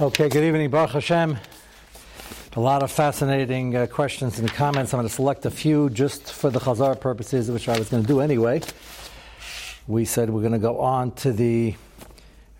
[0.00, 1.36] Okay, good evening, Baruch Hashem.
[2.52, 4.94] A lot of fascinating uh, questions and comments.
[4.94, 8.04] I'm going to select a few just for the Chazar purposes, which I was going
[8.04, 8.62] to do anyway.
[9.88, 11.74] We said we're going to go on to the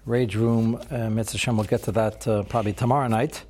[0.05, 0.83] rage room.
[0.91, 3.45] Uh, Mitzvah Hashem, we'll get to that uh, probably tomorrow night.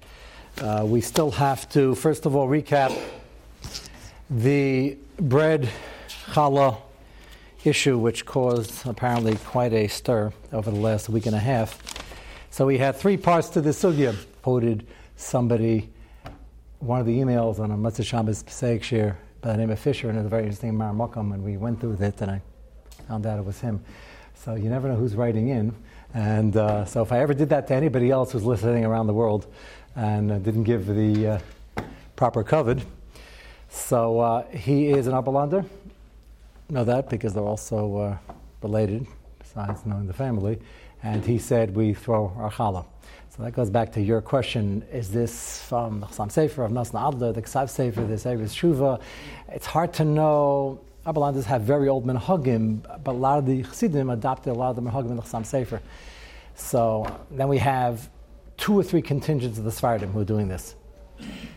[0.60, 2.94] Uh, we still have to, first of all, recap
[4.28, 5.66] the bread
[6.32, 6.76] challah
[7.64, 11.97] issue, which caused apparently quite a stir over the last week and a half.
[12.58, 14.16] So we had three parts to the sugya.
[14.42, 15.90] Quoted somebody,
[16.80, 20.08] one of the emails on a Matzah Shabbos Pesach share by the name of Fisher,
[20.08, 22.42] and it's a very interesting Maramokam, and we went through it, and I
[23.06, 23.80] found out it was him.
[24.34, 25.72] So you never know who's writing in.
[26.14, 29.14] And uh, so if I ever did that to anybody else who's listening around the
[29.14, 29.46] world
[29.94, 31.82] and uh, didn't give the uh,
[32.16, 32.80] proper covet,
[33.68, 35.64] so uh, he is an Oberlander,
[36.70, 38.18] know that because they're also uh,
[38.62, 39.06] related,
[39.38, 40.58] besides knowing the family.
[41.02, 42.86] And he said we throw our challah.
[43.30, 47.08] So that goes back to your question: Is this from the Chassam Sofer of Nasna
[47.08, 49.00] Adler, the Ksav Sofer, the Sefer Shuva?
[49.48, 50.80] It's hard to know.
[51.06, 54.76] Oberlanders have very old minhagim, but a lot of the Chassidim adopted a lot of
[54.76, 55.80] the minhagim in the Chassam Sofer.
[56.54, 58.10] So then we have
[58.56, 60.74] two or three contingents of the Sfardim who are doing this.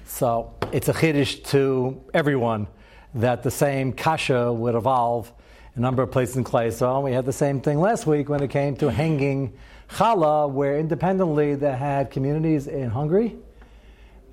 [0.06, 2.68] So it's a chiddush to everyone
[3.16, 5.34] that the same kasha would evolve
[5.76, 8.44] a number of places in Klai So we had the same thing last week when
[8.44, 9.54] it came to hanging
[9.90, 13.36] challah, where independently they had communities in Hungary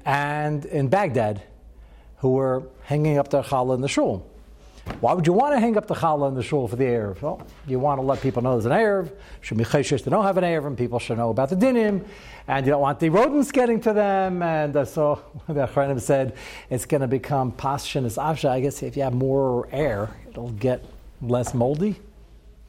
[0.04, 1.42] and in Baghdad
[2.18, 4.28] who were hanging up their challah in the shul.
[5.00, 7.20] Why would you want to hang up the challah in the shul for the Erev?
[7.22, 9.12] Well, you want to let people know there's an Erev.
[9.42, 12.04] Should be cheshish to don't have an Erev, and people should know about the dinim.
[12.48, 14.42] And you don't want the rodents getting to them.
[14.42, 16.36] And uh, so the Achronim said
[16.70, 18.48] it's going to become as avsha.
[18.48, 20.84] I guess if you have more air, it'll get
[21.20, 22.00] less moldy.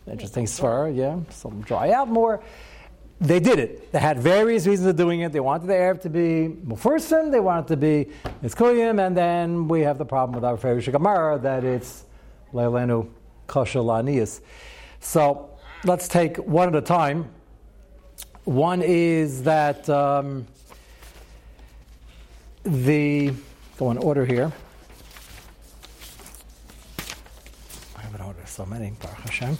[0.07, 1.19] Interesting svar, yeah.
[1.29, 2.41] So dry out more.
[3.21, 3.91] They did it.
[3.91, 5.33] They had various reasons of doing it.
[5.33, 8.07] They wanted the Erev to be Mufursim, they wanted to be
[8.41, 12.05] Mitzkuyim, and then we have the problem with our favorite Shigamara that it's
[12.53, 13.09] Leilenu
[13.47, 13.81] Kosher
[15.01, 15.49] So
[15.83, 17.29] let's take one at a time.
[18.45, 20.47] One is that um,
[22.63, 23.33] the,
[23.77, 24.51] go in order here.
[27.97, 29.57] I have an order, so many, Baruch Hashem.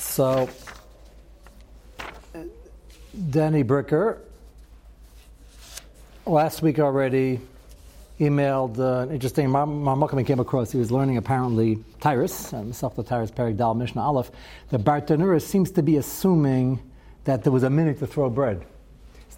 [0.00, 0.48] So,
[3.30, 4.18] Danny Bricker,
[6.26, 7.38] last week already,
[8.18, 10.72] emailed uh, an interesting My Marmukam came across.
[10.72, 14.32] He was learning apparently Taharos, himself the Taharos Perik Dal Mishnah Aleph.
[14.70, 16.80] The Bartanura seems to be assuming
[17.26, 18.66] that there was a minute to throw bread.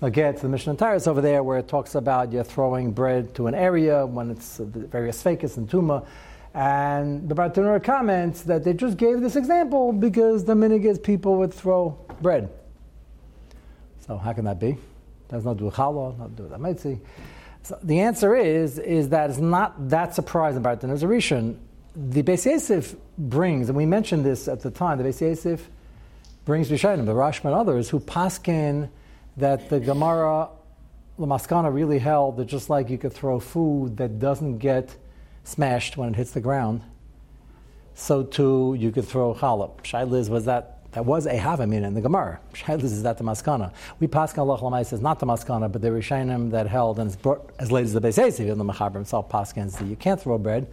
[0.01, 3.35] So get to the Mishnah Taharos over there where it talks about you're throwing bread
[3.35, 6.07] to an area when it's uh, various fakis and tuma.
[6.55, 11.37] And the Bartanura comments that they just gave this example because the minig is people
[11.37, 12.51] would throw bread.
[14.07, 14.79] So how can that be?
[15.29, 16.99] That's not do with challah, not do with ametzi.
[17.63, 21.57] So the answer is is that it's not that surprising about the Nazarishan.
[21.95, 25.69] The Beis Yosef brings, and we mentioned this at the time, the Beis Yosef
[26.45, 28.89] brings Rishonim, the Rashba and others, who paskin
[29.37, 30.49] that the Gemara
[31.19, 34.97] Lamaskana really held that just like you could throw food that doesn't get
[35.49, 36.83] smashed when it hits the ground,
[37.95, 39.71] so too you could throw challah.
[39.83, 42.39] Shailiz was that that was a havamin in the Gemara.
[42.55, 43.73] Shailiz is that the maskana.
[43.99, 47.17] We paskin Allah Lamai says not the maskana, but the Rishonim that held and it's
[47.17, 50.39] brought as late as the Beis even the Mechaber himself paskins that you can't throw
[50.39, 50.67] bread.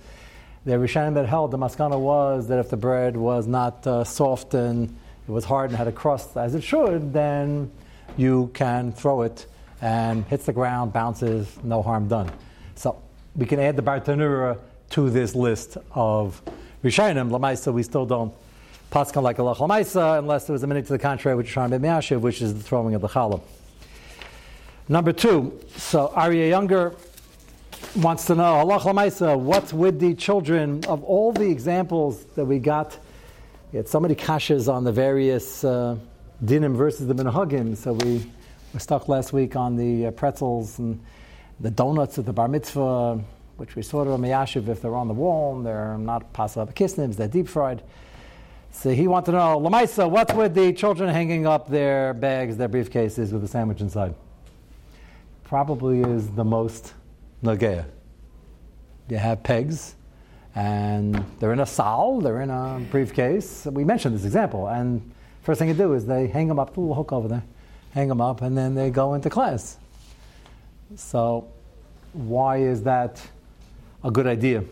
[0.65, 4.53] The Rishonim that held the maskana was that if the bread was not uh, soft
[4.53, 4.95] and
[5.27, 7.71] it was hard and had a crust as it should, then
[8.17, 9.45] you can throw it
[9.81, 12.31] and hits the ground, bounces, no harm done.
[12.75, 13.01] So
[13.35, 14.57] we can add the Bartanura
[14.91, 16.41] to this list of
[16.83, 17.29] Rishonim.
[17.29, 18.33] Lamaisa, we still don't
[18.91, 22.21] paskan like Allah Lamaisa unless there was a minute to the contrary, which is Shram
[22.21, 23.41] which is the throwing of the challah.
[24.87, 26.95] Number two, so Arya Younger
[27.95, 32.59] wants to know, Allah Lamaisa, what's with the children of all the examples that we
[32.59, 32.97] got
[33.75, 35.97] we had so many kashas on the various uh,
[36.45, 38.25] dinim versus the minhagim, so we
[38.73, 41.03] were stuck last week on the uh, pretzels and
[41.59, 43.19] the donuts at the bar mitzvah,
[43.57, 47.15] which we sort of miyashiv if they're on the wall and they're not possible kisnims,
[47.15, 47.81] they're deep fried.
[48.71, 52.67] So he wanted to know, Lamaisa, what's with the children hanging up their bags, their
[52.67, 54.13] briefcases with a sandwich inside?
[55.45, 56.93] Probably is the most
[57.41, 57.85] nagea.
[59.07, 59.95] You have pegs
[60.55, 63.65] and they're in a sal, they're in a briefcase.
[63.65, 65.13] We mentioned this example, and
[65.43, 67.43] first thing you do is they hang them up, the little hook over there,
[67.91, 69.77] hang them up, and then they go into class.
[70.93, 71.47] So,
[72.13, 73.21] why is that
[74.03, 74.63] a good idea?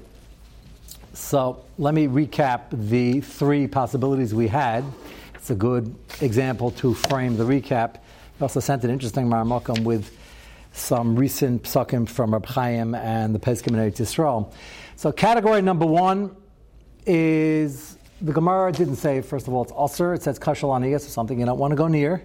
[1.14, 4.86] So, let me recap the three possibilities we had.
[5.34, 7.96] It's a good example to frame the recap.
[8.38, 10.16] He also sent an interesting Maramakum with
[10.72, 14.54] some recent psakim from Reb Chaim and the in Eretz Yisrael.
[14.96, 16.36] So category number one
[17.06, 20.14] is the Gemara didn't say, first of all, it's ulcer.
[20.14, 22.24] It says kashal so something you don't want to go near.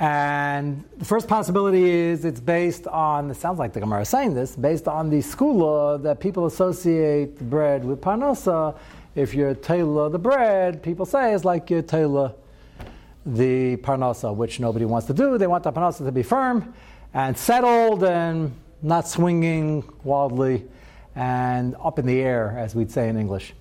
[0.00, 4.32] And the first possibility is it's based on, it sounds like the Gemara is saying
[4.32, 8.78] this, based on the skula that people associate bread with parnasa.
[9.14, 12.32] If you're tailor the bread, people say it's like you're tailor
[13.26, 15.36] the parnasa, which nobody wants to do.
[15.36, 16.72] They want the parnasa to be firm
[17.12, 20.66] and settled and not swinging wildly
[21.14, 23.52] and up in the air, as we'd say in English.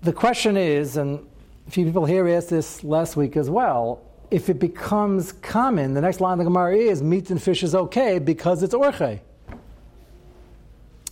[0.00, 1.26] The question is, and
[1.68, 4.00] a few people here asked this last week as well,
[4.34, 7.72] if it becomes common, the next line of the Gemara is meat and fish is
[7.72, 9.20] okay because it's orche.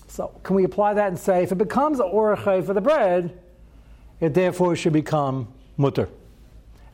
[0.08, 3.38] So can we apply that and say if it becomes orche for the bread,
[4.19, 5.46] it therefore should become
[5.76, 6.08] mutter?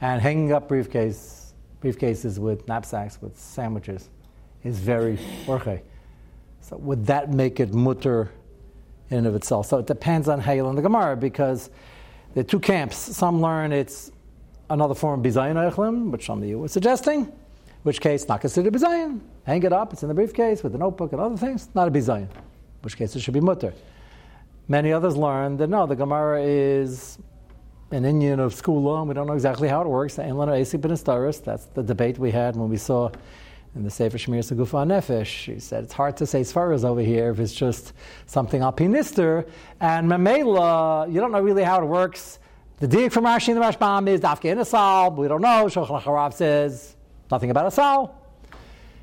[0.03, 4.11] And hanging up briefcase, briefcases with knapsacks with sandwiches
[4.65, 5.17] is very
[5.47, 5.81] orche.
[6.61, 8.31] So would that make it mutter
[9.09, 9.65] in and of itself?
[9.65, 11.71] So it depends on you learn the Gemara because
[12.35, 12.99] there are two camps.
[12.99, 14.13] Some learn it's
[14.71, 17.33] another form of bizayin eichlim, which some of you were suggesting, in
[17.83, 19.21] which case not considered bizayin.
[19.45, 21.91] Hang it up, it's in the briefcase with the notebook and other things, not a
[21.91, 22.29] bizayin, in
[22.83, 23.73] which case it should be mutter.
[24.69, 27.19] Many others learned that no, the Gemara is
[27.91, 30.17] an Indian of school law, and we don't know exactly how it works.
[30.17, 33.11] That's the debate we had when we saw
[33.75, 35.25] in the Sefer Shemir Segufa Nefesh.
[35.25, 37.95] She said it's hard to say Svaras over here if it's just
[38.27, 39.49] something alpinister.
[39.81, 42.39] And Mamela, you don't know really how it works.
[42.81, 45.11] The dig from Rashi and the Rashbam is Dafke in a sal.
[45.11, 45.67] We don't know.
[45.67, 46.95] Shulchan Harav says
[47.29, 48.15] nothing about Asal.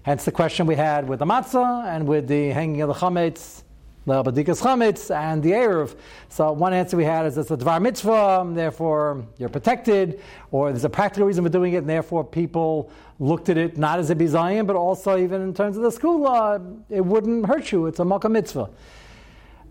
[0.03, 3.63] Hence the question we had with the matzah and with the hanging of the chametz,
[4.05, 5.97] the badikas chametz, and the erev.
[6.29, 10.21] So one answer we had is it's a dvar mitzvah, therefore you're protected,
[10.51, 12.89] or there's a practical reason for doing it, and therefore people
[13.19, 16.21] looked at it not as a bizayin, but also even in terms of the school
[16.21, 16.57] law,
[16.89, 17.87] it wouldn't hurt you.
[17.87, 18.69] It's a makkah mitzvah.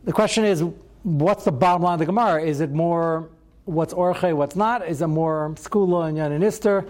[0.04, 0.62] The question is,
[1.04, 2.42] what's the bottom line of the Gemara?
[2.42, 3.30] Is it more
[3.64, 6.88] what's orche, what's not, is a more skula and yaninister.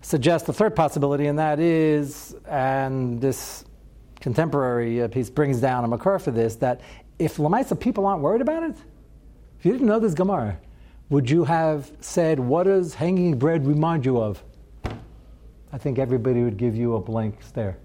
[0.00, 3.64] Suggests the third possibility, and that is, and this
[4.20, 6.80] contemporary uh, piece brings down a makar for this, that
[7.18, 8.76] if Lamaisa people aren't worried about it,
[9.58, 10.58] if you didn't know this Gemara,
[11.08, 14.42] would you have said, What does hanging bread remind you of?
[15.72, 17.78] I think everybody would give you a blank stare.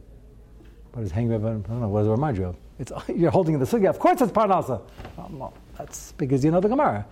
[0.93, 2.55] What does hanging bread, I don't know, what does it remind you of?
[2.79, 3.89] It's, you're holding the sugya.
[3.89, 4.81] Of course it's parnasa.
[5.29, 7.05] well, that's because you know the Gemara.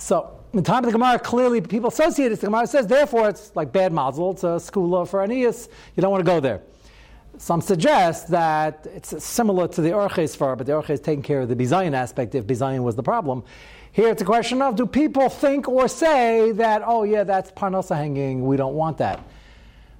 [0.00, 2.40] So, in time of the Gemara, clearly people associate it.
[2.40, 4.30] The Gemara says, therefore, it's like bad mazel.
[4.30, 5.68] It's a skula for Aeneas.
[5.94, 6.62] You don't want to go there.
[7.36, 11.42] Some suggest that it's similar to the Orches far, but the Orches is taking care
[11.42, 13.44] of the Bizayan aspect if Bizayan was the problem.
[13.92, 17.94] Here it's a question of do people think or say that, oh, yeah, that's Parnasa
[17.94, 19.22] hanging, we don't want that.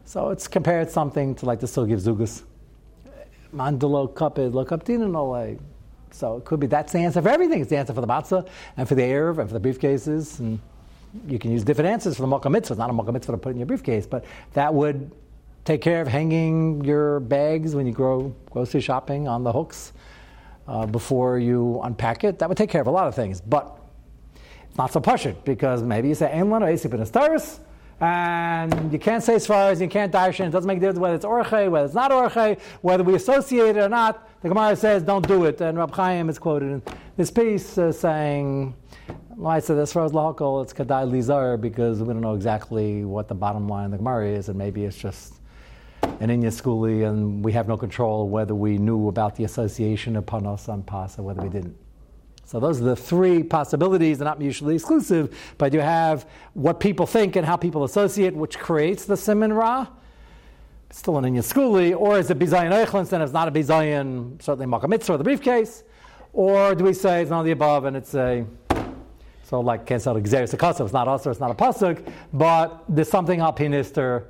[0.06, 2.42] So it's compared something to like the Sugi of Zugus.
[3.54, 5.58] Mandalo kapid lo kaptin no
[6.12, 7.60] so it could be that's the answer for everything.
[7.60, 8.46] It's the answer for the matzah
[8.76, 10.38] and for the Erev and for the briefcases.
[10.38, 10.60] And
[11.26, 12.74] you can use different answers for the Mocha Mitzvah.
[12.74, 15.10] It's not a Mocha Mitzvah to put in your briefcase, but that would
[15.64, 19.92] take care of hanging your bags when you go grocery shopping on the hooks
[20.66, 22.38] uh, before you unpack it.
[22.38, 23.40] That would take care of a lot of things.
[23.40, 23.76] But
[24.68, 27.06] it's not so pushing because maybe you say, Ein lana esip in a
[28.00, 30.46] and you can't say as far as you can't darshan.
[30.46, 33.76] It doesn't make a difference whether it's orche, whether it's not orche, whether we associate
[33.76, 34.28] it or not.
[34.40, 36.82] The Gemara says don't do it, and Rab Chaim is quoted in
[37.16, 38.74] this piece uh, saying,
[39.44, 43.28] I said as far as lahakol, it's kadai lizar because we don't know exactly what
[43.28, 45.34] the bottom line of the Gemara is, and maybe it's just
[46.02, 50.24] an inya skuli, and we have no control whether we knew about the association of
[50.24, 51.76] panos on pas or whether we didn't.
[52.50, 54.18] So those are the three possibilities.
[54.18, 58.58] They're not mutually exclusive, but you have what people think and how people associate, which
[58.58, 59.86] creates the siman ra.
[60.90, 64.66] Still an inya skuli, or is it bizayin eichlin, and it's not a bizayin, certainly
[64.66, 65.84] makamitzvah or the briefcase,
[66.32, 68.44] or do we say it's none of the above and it's a
[69.44, 73.38] so like can't sell exeris it's not us, it's not a pasuk, but there's something
[73.38, 74.24] alpinister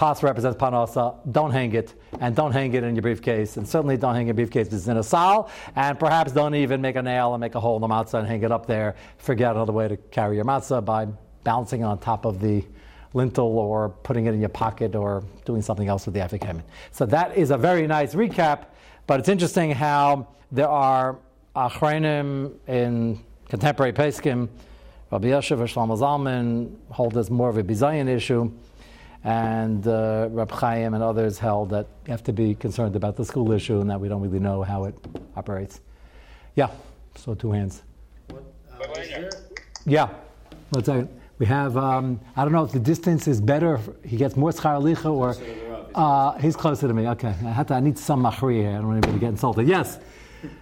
[0.00, 1.14] Pas represents panasa.
[1.30, 4.34] Don't hang it, and don't hang it in your briefcase, and certainly don't hang your
[4.34, 7.60] briefcase it's in a sal, and perhaps don't even make a nail and make a
[7.60, 8.96] hole in the matzah and hang it up there.
[9.18, 11.06] Forget another way to carry your matzah by
[11.44, 12.64] balancing it on top of the
[13.12, 16.62] lintel or putting it in your pocket or doing something else with the afikamin.
[16.92, 18.68] So that is a very nice recap,
[19.06, 21.18] but it's interesting how there are
[21.54, 24.48] achreinim in contemporary Peskim,
[25.10, 28.50] Rabbi or Shlomo Zalman hold this more of a bizayin issue
[29.24, 33.24] and uh, Rab Chaim and others held that you have to be concerned about the
[33.24, 34.94] school issue and that we don't really know how it
[35.36, 35.80] operates.
[36.56, 36.70] Yeah,
[37.16, 37.82] so two hands.
[38.28, 39.30] What, uh, there,
[39.86, 40.08] yeah,
[40.70, 41.08] one second.
[41.38, 44.80] We have, um, I don't know if the distance is better, he gets more schar
[44.82, 45.36] licha or.
[45.94, 47.08] Uh, he's closer to me.
[47.08, 47.28] Okay.
[47.28, 48.70] I, have to, I need some machri here.
[48.70, 49.66] I don't want anybody to get insulted.
[49.66, 49.98] Yes.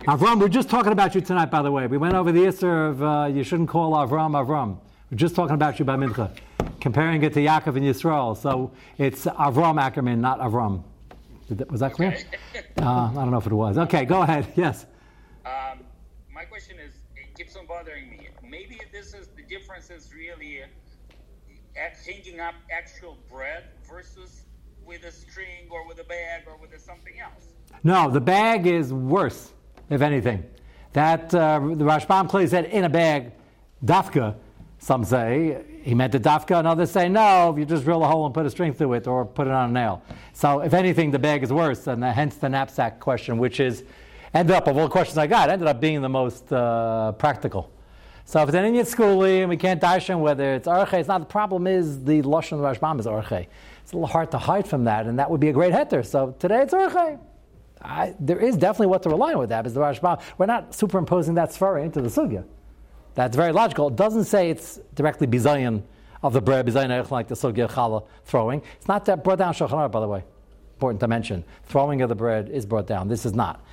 [0.07, 1.87] Avram, we're just talking about you tonight, by the way.
[1.87, 4.79] We went over the answer of uh, you shouldn't call Avram Avram.
[5.11, 6.31] We're just talking about you by Mincha,
[6.81, 8.37] comparing it to Yaakov and Yisrael.
[8.37, 10.83] So it's Avram Ackerman, not Avram.
[11.71, 12.17] Was that clear?
[12.81, 13.77] Uh, I don't know if it was.
[13.77, 14.53] Okay, go ahead.
[14.57, 14.87] Yes.
[15.45, 15.81] Um,
[16.33, 18.29] my question is, it keeps on bothering me.
[18.49, 20.67] Maybe this is the difference is really uh,
[22.07, 24.45] hanging up actual bread versus
[24.87, 27.49] with a string or with a bag or with something else.
[27.83, 29.53] No, the bag is worse,
[29.91, 30.45] if anything.
[30.93, 33.33] That uh, the Rashbam clearly said in a bag,
[33.85, 34.37] dafka.
[34.79, 37.57] Some say he meant the dafka, and others say no.
[37.57, 39.71] You just drill a hole and put a string through it, or put it on
[39.71, 40.03] a nail.
[40.33, 43.85] So, if anything, the bag is worse, and the, hence the knapsack question, which is
[44.35, 47.73] ended up of all the questions I got, ended up being the most uh, practical.
[48.25, 51.21] So if it's an Indian schoolie and we can't darshan whether it's arche, it's not
[51.21, 51.67] the problem.
[51.67, 53.47] Is the lashon Rashbam is arche?
[53.83, 56.05] It's a little hard to hide from that, and that would be a great heter.
[56.05, 57.19] So today it's arche.
[57.81, 59.67] I, there is definitely what to rely on with that.
[59.67, 60.21] Is the Rashbam?
[60.37, 62.45] We're not superimposing that svara into the sugya.
[63.19, 63.89] That's very logical.
[63.89, 65.83] It doesn't say it's directly bizayin
[66.23, 68.63] of the bread, bizayin like the sugya challah throwing.
[68.77, 70.23] It's not that brought down shulchan by the way.
[70.75, 71.45] Important to mention.
[71.65, 73.09] Throwing of the bread is brought down.
[73.09, 73.65] This is not.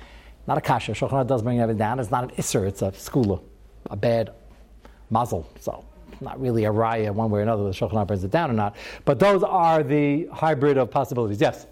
[0.48, 0.94] Not a kasha.
[0.94, 2.00] Shulchan does bring everything down.
[2.00, 2.66] It's not an isser.
[2.66, 3.40] It's a skula,
[3.88, 4.32] a bad
[5.10, 5.48] muzzle.
[5.60, 5.84] So
[6.20, 7.62] not really a raya one way or another.
[7.62, 8.74] The Shulchan brings it down or not.
[9.04, 11.40] But those are the hybrid of possibilities.
[11.40, 11.68] Yes.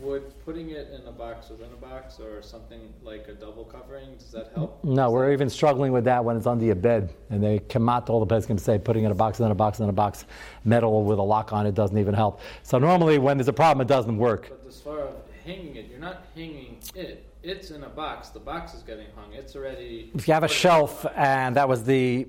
[0.00, 4.16] Would putting it in a box within a box or something like a double covering
[4.16, 4.82] does that help?
[4.84, 8.10] No, we're even struggling with that when it's under your bed, and they come out.
[8.10, 10.24] All the beds can say putting in a box, within a box, within a box,
[10.64, 12.40] metal with a lock on it doesn't even help.
[12.62, 14.48] So normally, when there's a problem, it doesn't work.
[14.48, 17.26] But as far as hanging it, you're not hanging it.
[17.42, 18.28] It's in a box.
[18.28, 19.32] The box is getting hung.
[19.32, 20.10] It's already.
[20.14, 22.28] If you have a shelf, and that was the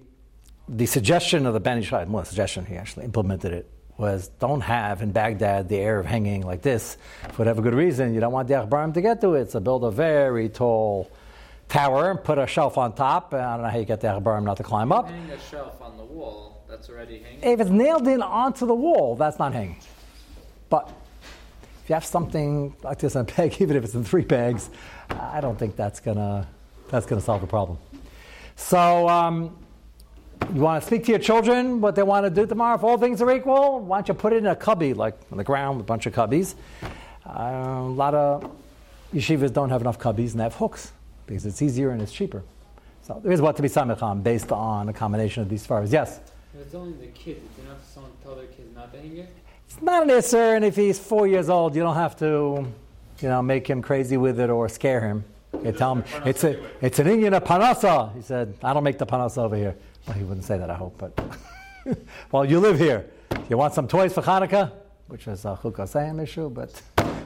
[0.70, 4.62] the suggestion of the Ben Ish Chai, well, suggestion, he actually implemented it, was don't
[4.62, 6.98] have in Baghdad the air of hanging like this
[7.30, 8.14] for whatever good reason.
[8.14, 11.12] You don't want the Akhbarim to get to it, so build a very tall
[11.70, 13.34] tower and put a shelf on top.
[13.34, 15.10] I don't know how you get the Akhbarim not to climb up.
[15.10, 17.44] Hang a shelf on the wall, that's already hanging?
[17.44, 19.78] If it's nailed in onto the wall, that's not hanging.
[20.70, 20.92] But
[21.84, 24.70] if you have something like this in a peg, even if it's in three pegs,
[25.10, 26.48] I don't think that's gonna
[26.90, 27.78] that's gonna solve the problem.
[28.56, 29.58] So um,
[30.52, 32.76] you want to speak to your children what they want to do tomorrow.
[32.76, 35.38] If all things are equal, why don't you put it in a cubby, like on
[35.38, 36.56] the ground, a bunch of cubbies.
[37.26, 38.52] Uh, a lot of
[39.14, 40.92] yeshivas don't have enough cubbies and they have hooks
[41.26, 42.44] because it's easier and it's cheaper.
[43.04, 45.92] So there is what to be samicham based on a combination of these furs.
[45.92, 46.20] Yes.
[46.60, 47.42] it's only the kids.
[47.58, 49.30] You don't have to someone tell their kids not to hang it.
[49.68, 52.66] It's not an isser, and if he's four years old, you don't have to,
[53.20, 55.24] you know, make him crazy with it or scare him.
[55.64, 58.14] You tell him it's a it's an Indian panasa.
[58.16, 59.76] He said, "I don't make the panasa over here."
[60.08, 61.38] Well, he wouldn't say that, I hope, but
[62.32, 63.10] well, you live here.
[63.50, 64.72] You want some toys for Hanukkah,
[65.08, 66.82] which is a Chukasayim issue, but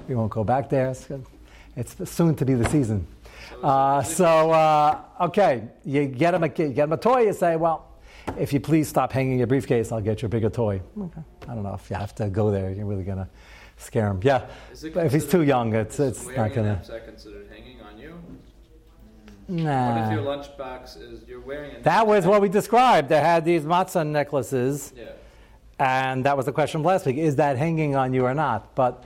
[0.07, 0.89] we won't go back there.
[0.89, 1.07] It's,
[1.75, 3.07] it's soon to be the season.
[3.63, 7.55] Uh, so, uh, okay, you get him, a, you get him a toy, you say,
[7.55, 7.87] well,
[8.37, 10.81] if you please stop hanging your briefcase, I'll get you a bigger toy.
[10.99, 11.21] Okay.
[11.47, 13.27] I don't know if you have to go there, you're really going to
[13.77, 14.19] scare him.
[14.23, 17.01] Yeah, if he's too young, it's, it's not going to.
[17.05, 18.19] considered hanging on you?
[19.47, 19.95] Nah.
[19.95, 23.09] What if your lunchbox is you're wearing a That was what we described.
[23.09, 24.93] They had these matzah necklaces.
[24.95, 25.05] Yeah.
[25.79, 27.17] And that was the question last week.
[27.17, 28.75] Is that hanging on you or not?
[28.75, 29.03] But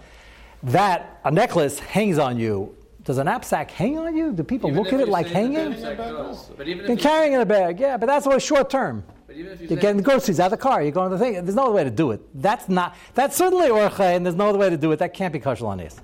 [0.63, 2.75] that, a necklace hangs on you.
[3.03, 4.31] Does a knapsack hang on you?
[4.31, 5.71] Do people Even look at it like hanging?
[5.71, 6.50] knapsack does.
[6.55, 9.03] But even Been carrying in a bag, yeah, but that's always short term.
[9.25, 10.83] But even if you You're getting the groceries out of the car.
[10.83, 11.33] You're going to the thing.
[11.33, 12.21] There's no other way to do it.
[12.41, 12.95] That's not.
[13.15, 15.00] That's certainly orche, and there's no other way to do it.
[15.00, 16.00] That can't be kosher on this.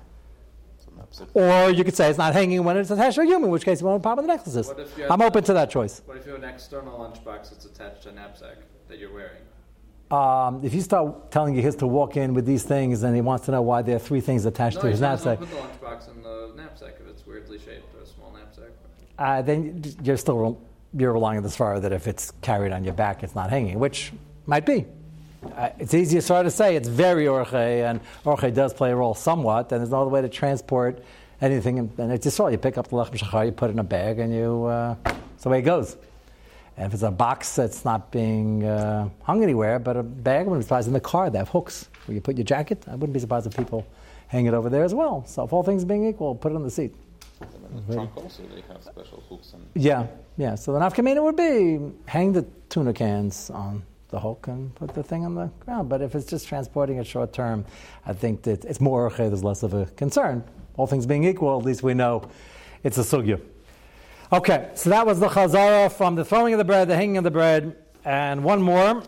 [1.34, 3.64] Or you could say it's not hanging when it's attached to a human, in which
[3.64, 4.66] case you won't pop with the necklaces.
[4.68, 6.02] What if you have- I'm open to that choice.
[6.06, 8.56] What if you have an external lunchbox that's attached to a knapsack
[8.88, 9.42] that you're wearing?
[10.10, 13.20] Um, if you start telling your kids to walk in with these things, and he
[13.20, 15.56] wants to know why there are three things attached No, to his knapsack, put the
[15.56, 18.70] lunchbox in the knapsack if it's weirdly shaped or a small knapsack.
[19.18, 20.58] uh, then you're still
[20.94, 23.78] you're relying on this far that if it's carried on your back, it's not hanging,
[23.78, 24.10] which
[24.46, 24.86] might be.
[25.54, 29.14] Uh, it's easier sort to say it's very orche, and orche does play a role
[29.14, 31.02] somewhat, and there's no other way to transport
[31.40, 31.78] anything.
[31.78, 33.78] And, and it's just all you pick up the lechem shachar, you put it in
[33.78, 35.96] a bag, and you uh, that's the way it goes.
[36.76, 40.48] And if it's a box that's not being uh, hung anywhere, but a bag, I
[40.48, 42.84] wouldn't be surprised in the car they have hooks where you put your jacket.
[42.86, 43.86] I wouldn't be surprised if people
[44.28, 45.24] hang it over there as well.
[45.26, 46.94] So if all things being equal, put it on the seat.
[47.86, 50.54] The trunk also they have special hooks and Yeah, yeah.
[50.54, 55.02] So the nafkamina would be hang the tuna cans on the Hulk and put the
[55.02, 55.88] thing on the ground.
[55.88, 57.64] But if it's just transporting it short term,
[58.06, 60.44] I think that it's more okay, there's less of a concern.
[60.76, 62.28] All things being equal, at least we know
[62.82, 63.40] it's a sugya.
[64.32, 67.24] Okay, so that was the chazara from the throwing of the bread, the hanging of
[67.24, 69.02] the bread, and one more.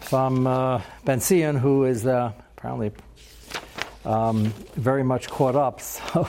[0.00, 2.92] from uh, Ben Sion, who is uh, apparently
[4.04, 4.44] um,
[4.76, 5.80] very much caught up.
[6.14, 6.28] So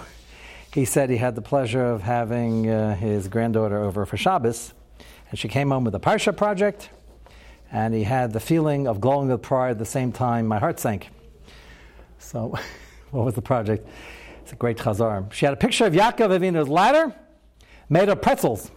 [0.74, 4.74] he said he had the pleasure of having uh, his granddaughter over for Shabbos,
[5.30, 6.89] and she came home with a Parsha project,
[7.72, 10.48] and he had the feeling of glowing with pride at the same time.
[10.48, 11.10] My heart sank.
[12.19, 12.57] So,
[13.12, 13.88] what was the project?
[14.41, 15.31] It's a great chazar.
[15.34, 17.13] She had a picture of Yaakov Avinu's ladder
[17.89, 18.72] made of pretzels,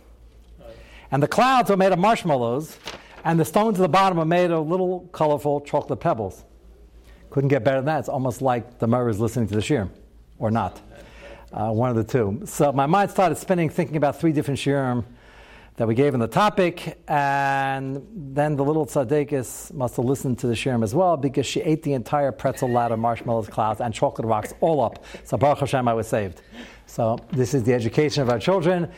[1.11, 2.79] and the clouds were made of marshmallows,
[3.25, 6.45] and the stones at the bottom are made of little colorful chocolate pebbles.
[7.31, 8.01] Couldn't get better than that.
[8.01, 9.89] It's almost like the Murray is listening to the shir,
[10.39, 10.81] or not
[11.53, 12.43] uh, one of the two.
[12.45, 15.05] So my mind started spinning, thinking about three different shirim
[15.79, 20.49] that we gave in the topic, and then the little tzaddikis must have listened to
[20.49, 24.27] the shirim as well because she ate the entire pretzel ladder, marshmallows, clouds, and chocolate
[24.27, 25.05] rocks all up.
[25.23, 26.43] So Baruch Hashem, I was saved.
[26.87, 28.91] So this is the education of our children.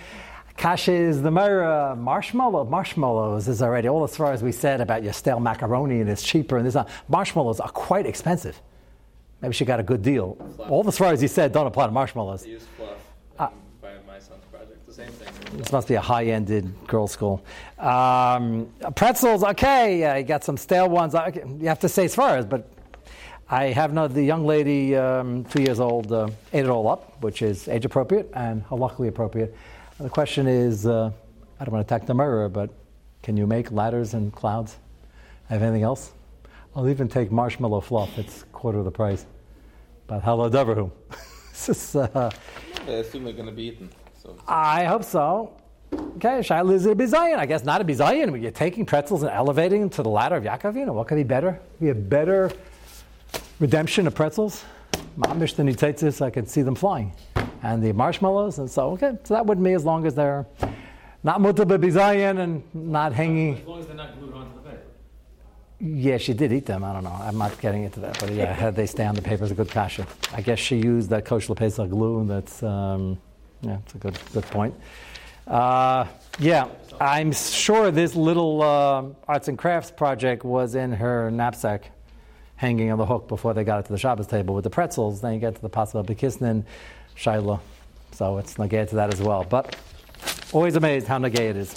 [0.56, 1.94] Kasha is the mirror.
[1.96, 6.08] Marshmallow, marshmallows is already all as far as we said about your stale macaroni and
[6.08, 6.76] it's cheaper and this.
[6.76, 8.60] Uh, marshmallows are quite expensive.
[9.42, 10.36] Maybe she got a good deal.
[10.56, 10.70] Fluff.
[10.70, 12.44] All the stories you said don't apply to marshmallows.
[12.44, 12.90] I use fluff
[13.38, 13.46] Ah.
[13.46, 14.86] um, by my son's project.
[14.86, 14.89] The
[15.52, 17.44] This must be a high-ended girls' school.
[17.78, 20.06] Um, pretzels, okay.
[20.06, 21.14] I got some stale ones.
[21.14, 22.70] Okay, You have to say as far as, but
[23.48, 24.06] I have no.
[24.06, 27.84] The young lady, um, two years old, uh, ate it all up, which is age
[27.84, 29.56] appropriate and luckily appropriate.
[29.98, 31.10] The question is, uh,
[31.58, 32.70] I don't want to attack the mirror, but
[33.22, 34.76] can you make ladders and clouds?
[35.48, 36.12] Have anything else?
[36.76, 38.16] I'll even take marshmallow fluff.
[38.18, 39.26] It's quarter of the price.
[40.06, 40.92] But hello, Deverhu.
[41.50, 41.96] this is.
[41.96, 42.30] Uh,
[42.86, 43.90] I assume they're going to be eaten.
[44.46, 45.56] I hope so.
[45.92, 47.38] Okay, Shaila is a bizayin.
[47.38, 48.30] I guess not a bizayin.
[48.30, 51.08] When you're taking pretzels and elevating them to the ladder of Yaakov, you know, what
[51.08, 51.60] could be better?
[51.80, 52.50] Be a better
[53.58, 54.64] redemption of pretzels?
[55.18, 57.12] Mamish than this, I could see them flying.
[57.62, 60.46] And the marshmallows, and so, okay, so that wouldn't be as long as they're
[61.22, 63.58] not mutter bizayin and not hanging.
[63.58, 64.82] As long as they're not glued onto the paper.
[65.80, 66.84] Yeah, she did eat them.
[66.84, 67.18] I don't know.
[67.20, 68.18] I'm not getting into that.
[68.20, 70.06] But yeah, had they stay on the paper is a good kasha.
[70.32, 72.26] I guess she used that kosher pesach glue.
[72.26, 73.18] That's um,
[73.62, 74.74] yeah, it's a good good point.
[75.46, 76.06] Uh,
[76.38, 76.68] yeah,
[77.00, 81.90] I'm sure this little uh, arts and crafts project was in her knapsack,
[82.56, 85.20] hanging on the hook before they got it to the Shabbos table with the pretzels.
[85.20, 86.64] Then you get to the possible bekisnin,
[87.16, 87.60] shaila.
[88.12, 89.44] So it's nagay to that as well.
[89.48, 89.76] But
[90.52, 91.74] always amazed how nagay it is.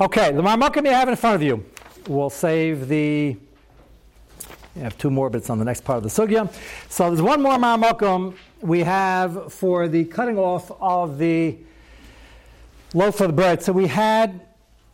[0.00, 1.64] Okay, the marmakim you have in front of you.
[2.08, 3.36] We'll save the.
[4.76, 6.52] You have two more bits on the next part of the sugya.
[6.88, 11.58] So there's one more marmakum we have for the cutting off of the
[12.94, 13.62] loaf of the bread.
[13.62, 14.40] So we had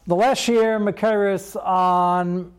[0.09, 2.53] the last year Makaris on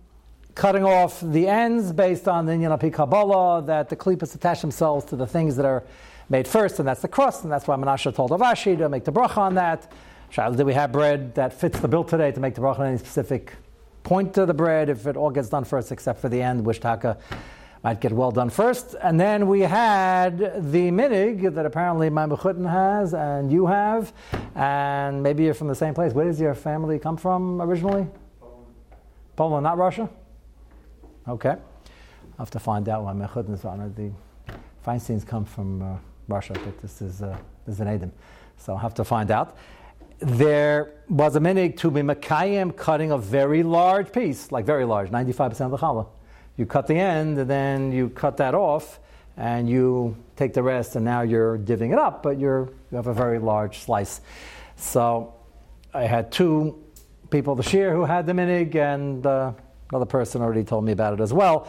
[0.55, 5.03] cutting off the ends based on the Inyan Api Kabbalah, that the klippas attach themselves
[5.05, 5.83] to the things that are
[6.29, 9.11] made first, and that's the crust, and that's why Menashe told Avashi to make the
[9.11, 9.91] bracha on that.
[10.33, 12.97] Did we have bread that fits the bill today to make the bracha on any
[12.97, 13.53] specific
[14.03, 16.79] point to the bread if it all gets done first, except for the end, which
[16.79, 17.17] taka
[17.83, 18.95] might get well done first.
[19.01, 20.37] And then we had
[20.71, 24.13] the minig that apparently my Mechutin has and you have,
[24.55, 26.13] and maybe you're from the same place.
[26.13, 28.07] Where does your family come from originally?
[28.39, 28.65] Poland,
[29.35, 30.09] Poland, not Russia?
[31.27, 31.49] Okay.
[31.49, 33.93] I'll have to find out why Mechutin is on.
[33.95, 34.11] The
[34.85, 38.11] Feinsteins come from uh, Russia, but this is, uh, this is an Adam.
[38.57, 39.57] So I'll have to find out
[40.19, 45.09] there was a minig to be Makayim cutting a very large piece, like very large,
[45.09, 46.07] 95% of the challah.
[46.57, 48.99] You cut the end, and then you cut that off,
[49.37, 53.07] and you take the rest, and now you're divvying it up, but you're, you have
[53.07, 54.21] a very large slice.
[54.75, 55.33] So
[55.93, 56.83] I had two
[57.29, 59.53] people this year who had the minig, and uh,
[59.89, 61.67] another person already told me about it as well.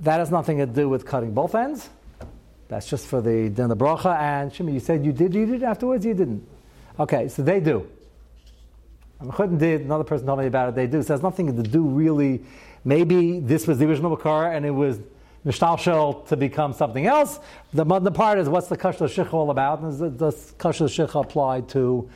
[0.00, 1.88] That has nothing to do with cutting both ends.
[2.68, 4.16] That's just for the din the bracha.
[4.16, 6.06] And Shimi, you said you did eat it afterwards.
[6.06, 6.46] You didn't.
[6.98, 7.88] Okay, so they do.
[9.20, 9.82] Mechutin did.
[9.82, 10.74] Another person told me about it.
[10.74, 11.02] They do.
[11.02, 12.44] So it has nothing to do really.
[12.84, 15.00] Maybe this was the original makar and it was
[15.44, 17.40] mishtalshel to become something else.
[17.72, 19.80] The part is what's the kashla shich all about?
[19.80, 22.08] And does kashla shich apply to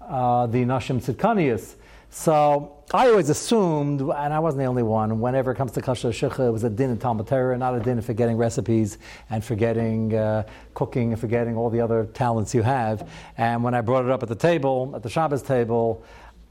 [0.00, 1.76] uh, the nashim tzidkanias?
[2.10, 6.08] So I always assumed, and I wasn't the only one, whenever it comes to kasha
[6.08, 8.98] shikha, it was a din in Talmud Torah, not a din of forgetting recipes
[9.30, 13.10] and forgetting uh, cooking and forgetting all the other talents you have.
[13.36, 16.04] And when I brought it up at the table, at the Shabbos table,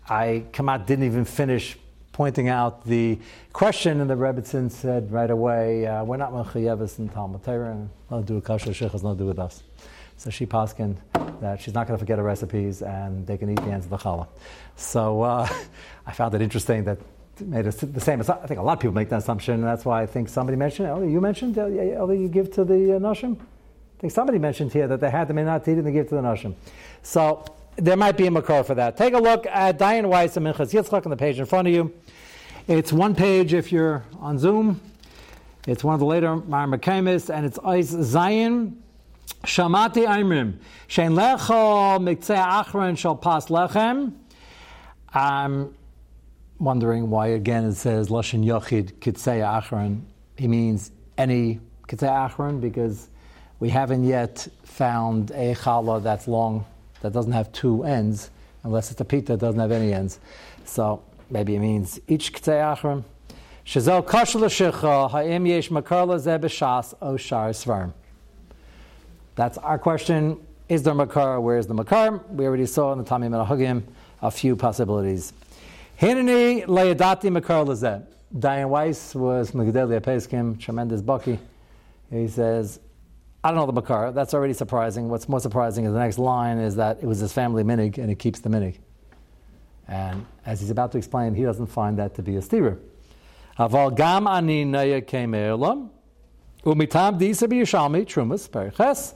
[0.09, 1.77] I out, didn't even finish
[2.13, 3.19] pointing out the
[3.51, 8.25] question, and the Rebbitzin said right away, uh, we're not mechayevis in Talmud Torah, and
[8.25, 9.63] do with kasha shikha, has nothing to do with us.
[10.17, 10.97] So she paskined
[11.41, 13.89] that she's not going to forget her recipes and they can eat the ends of
[13.89, 14.27] the challah.
[14.77, 15.49] So uh,
[16.05, 16.99] I found it interesting that
[17.41, 18.21] made us the same.
[18.21, 20.55] I think a lot of people make that assumption, and that's why I think somebody
[20.55, 23.37] mentioned, oh, you mentioned, uh, oh, you give to the uh, Nashim?
[23.37, 26.15] I think somebody mentioned here that they had the Minat eat and they give to
[26.15, 26.55] the Nashim.
[27.01, 27.43] So
[27.75, 28.97] there might be a makar for that.
[28.97, 31.73] Take a look at Dayan Weiss and Minchas Yitzchak on the page in front of
[31.73, 31.93] you.
[32.67, 34.79] It's one page if you're on Zoom.
[35.67, 38.83] It's one of the later Marmakamis, and it's Eis Zion.
[39.43, 40.57] Shamati Aimrim.
[40.87, 41.99] Shein lecho
[42.35, 44.13] achron shall pas lechem.
[45.13, 45.73] I'm
[46.59, 50.01] wondering why again it says Lashon Yochid Kitzei Achron.
[50.37, 53.09] He means any Kitzei Achron because
[53.59, 56.65] we haven't yet found a challah that's long,
[57.03, 58.31] that doesn't have two ends,
[58.63, 60.19] unless it's a pita that doesn't have any ends.
[60.65, 63.03] So maybe it means each Kitzei Achron.
[63.65, 67.93] Shazel Kashal Shecha Ha'im Yesh Makar Lazeh B'Shas O Shar.
[69.35, 70.39] That's our question.
[70.69, 71.41] Is there Makar?
[71.41, 72.23] Where is the Makar?
[72.29, 73.83] We already saw in the Tamim Hagim
[74.21, 75.33] a few possibilities.
[75.99, 78.05] Hinani Layadati Makar Lazeh.
[78.33, 81.37] Dayan Weiss was Megdeli Peskim, tremendous Bucky.
[82.09, 82.79] He says,
[83.43, 84.13] I don't know the Makar.
[84.13, 85.09] That's already surprising.
[85.09, 88.07] What's more surprising is the next line is that it was his family minig and
[88.07, 88.77] he keeps the minig.
[89.87, 92.79] And as he's about to explain, he doesn't find that to be a steerer.
[93.59, 95.01] Aval gam ani naya.
[95.01, 95.89] Umitam
[97.19, 99.13] disa trumas.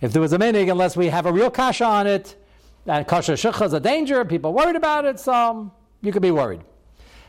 [0.00, 2.42] If there was a minig, unless we have a real kasha on it,
[2.86, 6.62] and kasha shikha is a danger, people worried about it, so you could be worried.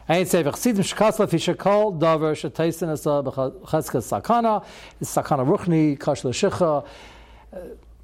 [0.09, 0.25] Ein
[1.99, 4.65] davar asa b'chazka sakana,
[5.01, 6.85] sakana ruchni, kasha shikha.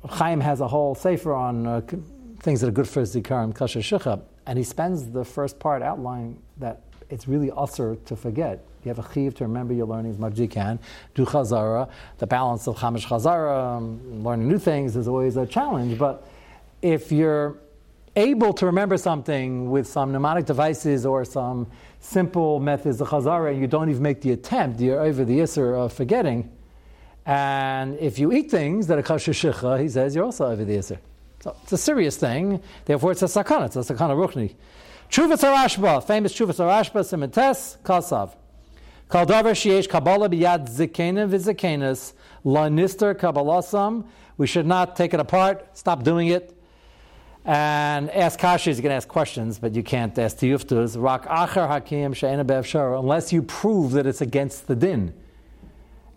[0.07, 1.81] Chaim has a whole sefer on uh,
[2.39, 6.39] things that are good for zikarim, kasha shikha, and he spends the first part outlining
[6.57, 8.63] that it's really usher to forget.
[8.83, 10.79] You have a chiv to remember your learnings as much as you can.
[11.15, 11.89] Do chazara.
[12.19, 15.97] The balance of chamish chazara, um, learning new things is always a challenge.
[15.97, 16.25] But
[16.81, 17.57] if you're
[18.17, 21.67] able to remember something with some mnemonic devices or some
[21.99, 25.77] simple methods of chazara, and you don't even make the attempt, you're over the isser
[25.77, 26.51] of forgetting.
[27.25, 30.77] And if you eat things that are kasher shicha, he says you're also over the
[30.77, 30.97] isser.
[31.41, 32.61] So it's a serious thing.
[32.85, 33.67] Therefore, it's a sakana.
[33.67, 34.55] It's a sakana ruchni.
[35.11, 38.35] Chuvas Arashba, famous Chuvas Arashba, Simentes, Kasav.
[39.09, 44.05] Kal davar sheyesh kabbalah biyad zikenim v'zikenis la nister kabbalasam.
[44.37, 45.77] We should not take it apart.
[45.77, 46.56] Stop doing it.
[47.47, 48.75] And ask kashis.
[48.75, 51.01] You can ask questions, but you can't ask tiyuftas.
[51.01, 55.13] Rak acher hakim she'ena be'efshar unless you prove that it's against the din.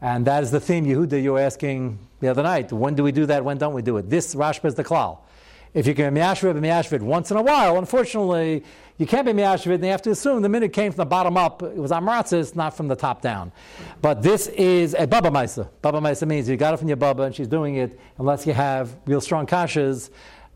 [0.01, 2.73] And that is the theme, Yehuda, you were asking the other night.
[2.73, 3.45] When do we do that?
[3.45, 4.11] When don't we do it?
[4.11, 5.19] This Rashba is the klal.
[5.73, 7.79] If you can be miyashvid, be miyashvid once in a while.
[7.79, 8.65] Unfortunately,
[8.99, 11.37] you can't be miyashvid, and you have to assume the minute came from the bottom
[11.37, 11.63] up.
[11.63, 13.53] It was amratzis, not from the top down.
[14.03, 15.69] But this is a baba maisa.
[15.81, 18.01] Baba maisa means you got it from your baba, and she's doing it.
[18.19, 20.11] Unless you have real strong kashas,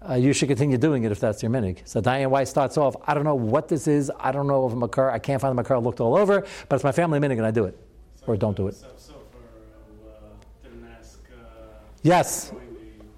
[0.09, 1.79] uh, you should continue doing it if that's your minig.
[1.85, 4.11] So Dayan Weiss starts off, I don't know what this is.
[4.19, 5.11] I don't know of a makar.
[5.11, 5.75] I can't find the makar.
[5.75, 7.79] I looked all over, but it's my family minig, and I do it,
[8.27, 8.75] or don't do it.
[8.75, 10.29] So, so for, uh,
[10.63, 11.67] didn't ask, uh,
[12.03, 12.53] Yes.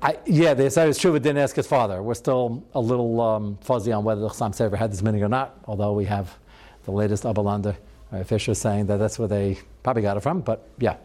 [0.03, 2.03] I, yeah, they said it's true, but didn't ask his father.
[2.03, 5.29] We're still a little um, fuzzy on whether the Chassam Sofer had this minig or
[5.29, 6.37] not, although we have
[6.85, 7.77] the latest Oberlander
[8.12, 10.40] uh, Fisher saying that that's where they probably got it from.
[10.40, 10.96] But yeah,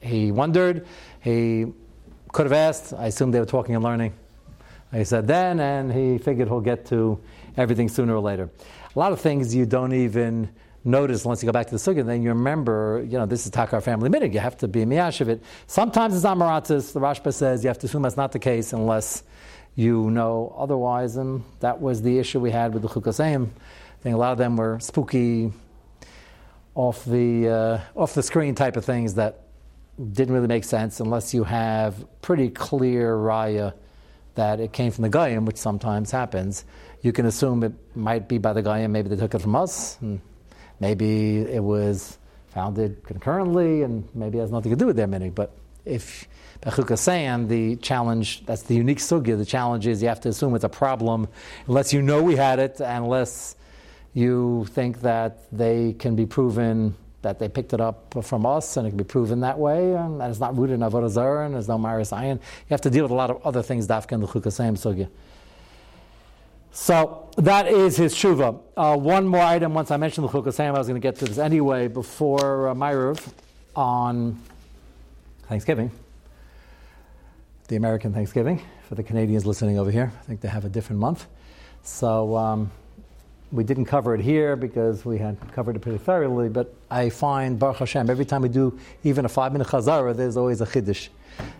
[0.00, 0.86] he wondered.
[1.20, 1.66] He
[2.32, 2.94] could have asked.
[2.94, 4.14] I assume they were talking and learning.
[4.92, 7.20] He said then, and he figured he'll get to
[7.56, 8.50] everything sooner or later.
[8.94, 10.48] A lot of things you don't even
[10.84, 13.52] notice once you go back to the sukkah, then you remember, you know, this is
[13.52, 14.32] Takar family minig.
[14.32, 15.42] You have to be miyash of it.
[15.66, 16.92] Sometimes it's amaratis.
[16.92, 19.24] The Rashba says you have to assume that's not the case unless
[19.74, 21.16] you know otherwise.
[21.16, 23.46] And that was the issue we had with the Chukaseim.
[23.46, 25.52] I think a lot of them were spooky,
[26.78, 29.40] off the uh, off the screen type of things that
[30.12, 33.74] didn't really make sense unless you have pretty clear raya
[34.38, 36.64] that it came from the Goyim, which sometimes happens.
[37.02, 39.98] You can assume it might be by the Goyim, maybe they took it from us,
[40.78, 45.34] maybe it was founded concurrently, and maybe it has nothing to do with their minig.
[45.34, 45.50] But
[45.84, 46.28] if
[46.62, 50.54] Bechuka saying the challenge, that's the unique sugya, the challenge is you have to assume
[50.54, 51.26] it's a problem
[51.66, 53.56] unless you know we had it, unless
[54.14, 58.86] you think that they can be proven that they picked it up from us and
[58.86, 61.54] it can be proven that way, and that it's not rooted in Avodah Zarah and
[61.54, 62.36] there's no Maris Ayin.
[62.36, 65.08] You have to deal with a lot of other things, Dafka and the Chukasayim Sugya.
[66.70, 68.60] So that is his shuva.
[68.76, 71.24] Uh, one more item, once I mentioned the Chukasayim, I was going to get to
[71.24, 73.14] this anyway, before uh,
[73.74, 74.40] on
[75.48, 75.90] Thanksgiving,
[77.66, 80.12] the American Thanksgiving, for the Canadians listening over here.
[80.20, 81.26] I think they have a different month.
[81.82, 82.70] So um,
[83.50, 87.58] we didn't cover it here because we had covered it pretty thoroughly, but I find,
[87.58, 91.08] Baruch Hashem, every time we do even a five minute chazara, there's always a chiddush.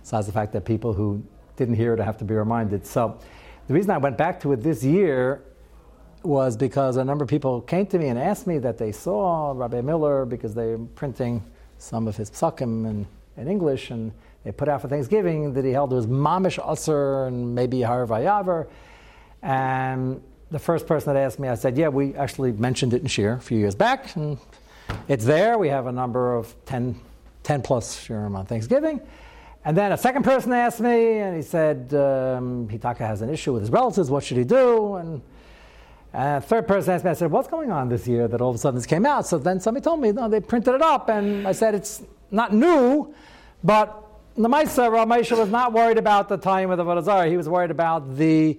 [0.03, 1.23] Besides the fact that people who
[1.57, 2.87] didn't hear it have to be reminded.
[2.87, 3.19] So
[3.67, 5.43] the reason I went back to it this year
[6.23, 9.53] was because a number of people came to me and asked me that they saw
[9.53, 11.43] Rabbi Miller because they were printing
[11.79, 14.13] some of his psakim in, in English and
[14.45, 18.69] they put out for Thanksgiving that he held was mamish usr and maybe har vayaver.
[19.43, 23.09] And the first person that asked me, I said, yeah, we actually mentioned it in
[23.09, 24.39] Shir a few years back, and
[25.09, 25.59] it's there.
[25.59, 26.99] We have a number of 10,
[27.43, 29.01] 10 plus Shirim on Thanksgiving.
[29.65, 33.53] And then a second person asked me, and he said, um, Hitaka has an issue
[33.53, 34.11] with his relatives.
[34.11, 34.95] What should he do?
[34.95, 35.23] And,
[36.15, 38.57] a third person asked me, I said, what's going on this year that all of
[38.57, 39.27] a sudden this came out?
[39.27, 41.11] So then somebody told me, no, they printed it up.
[41.11, 43.15] And I said, it's not new,
[43.63, 47.29] but the Maisa, Ramesha was not worried about the time of the Vodazar.
[47.29, 48.59] He was worried about the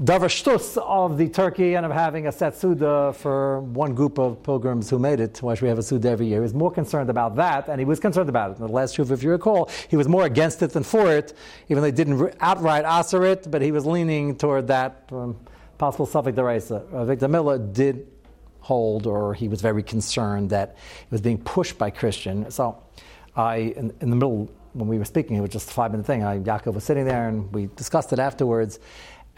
[0.00, 4.96] Davashtus of the turkey and of having a set for one group of pilgrims who
[4.96, 6.36] made it, which we have a Suda every year.
[6.36, 8.58] He was more concerned about that, and he was concerned about it.
[8.58, 11.36] In the last Shuv, if you recall, he was more against it than for it,
[11.68, 15.36] even though he didn't outright answer it, but he was leaning toward that um,
[15.78, 16.76] possible Suffolk Deraisa.
[16.94, 18.06] Uh, Avigdor Miller did
[18.60, 22.48] hold, or he was very concerned that it was being pushed by Christian.
[22.52, 22.80] So
[23.34, 26.06] I, in, in the middle, when we were speaking, it was just a five minute
[26.06, 26.22] thing.
[26.22, 28.78] I, Yaakov was sitting there, and we discussed it afterwards.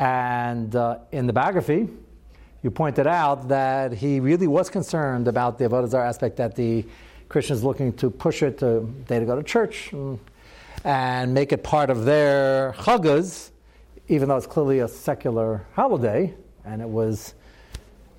[0.01, 1.87] And uh, in the biography,
[2.63, 6.87] you pointed out that he really was concerned about the Avodah Zarah aspect that the
[7.29, 11.91] Christians looking to push it to they to go to church and, make it part
[11.91, 13.51] of their chagas,
[14.09, 16.35] even though it's clearly a secular holiday,
[16.65, 17.35] and it was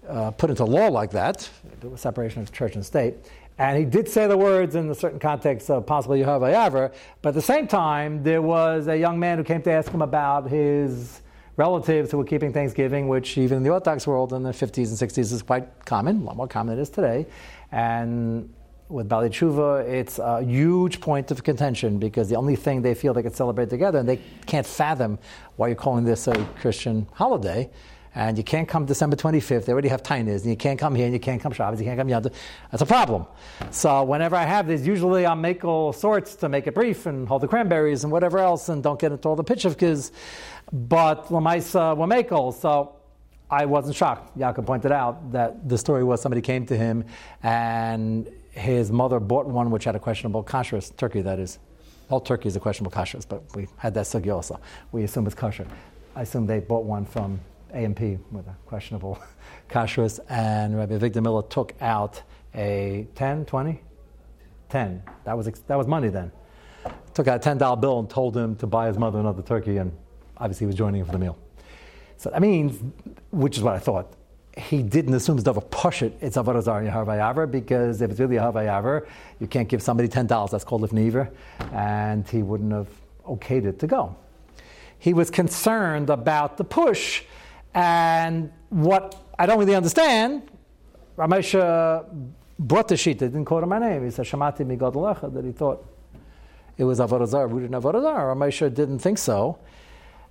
[0.08, 3.16] uh, put into law like that, the separation of church and state.
[3.58, 7.36] And he did say the words in a certain context of possibly Yehovah but at
[7.36, 11.22] the same time, there was a young man who came to ask him about his
[11.58, 15.10] relatives who were keeping Thanksgiving, which even in the Orthodox world in the 50s and
[15.12, 17.26] 60s is quite common, a lot more common than it is today.
[17.72, 18.54] And
[18.90, 23.14] with Bali Tshuva, it's a huge point of contention because the only thing they feel
[23.14, 25.18] they can celebrate together, and they can't fathom
[25.56, 27.70] why you're calling this a Christian holiday.
[28.14, 31.06] And you can't come December 25th, they already have tainas, and you can't come here,
[31.06, 32.24] and you can't come Shabbos, you can't come Yom
[32.70, 33.26] That's a problem.
[33.72, 37.26] So whenever I have this, usually I make all sorts to make it brief and
[37.26, 40.12] hold the cranberries and whatever else, and don't get into all the pitchavkas.
[40.74, 42.96] But Lamaisa Wamekel, so
[43.50, 44.38] I wasn't shocked.
[44.38, 47.06] Yaakov pointed out that the story was somebody came to him
[47.44, 51.60] and his mother bought one which had a questionable kashrus, turkey that is.
[52.10, 54.60] All turkey is a questionable kashrus, but we had that sugi also.
[54.92, 55.66] We assume it's kosher.
[56.16, 57.40] I assume they bought one from
[57.74, 59.22] A&P with a questionable
[59.70, 62.22] kashrus, and Rabbi Avigdor Miller took out
[62.54, 63.82] a 10, 20?
[64.70, 65.04] 10.
[65.26, 66.32] That was, that was money then.
[67.14, 69.92] Took out a $10 bill and told him to buy his mother another turkey, and
[70.38, 71.38] obviously he was joining him for the meal.
[72.18, 72.82] So that means,
[73.32, 74.14] which is what I thought,
[74.58, 78.42] he didn't assume it's Dava Pushit, it's Avodah Zarah Yahavayavra, because if it's really a
[78.42, 79.08] Yahavayavra,
[79.40, 81.32] you can't give somebody $10, that's called Lifneiver,
[81.72, 82.90] and he wouldn't have
[83.26, 84.16] okayed it to go.
[85.00, 87.24] He was concerned about the push,
[87.74, 90.44] and what I don't really understand,
[91.18, 92.06] Ramesha
[92.60, 95.86] brought the sheet, didn't quote him my name, he said, Shamati Migadalecha, that he thought
[96.78, 98.36] it was Avodah rooted in Avodah Zarah.
[98.36, 99.60] Ramesha didn't think so.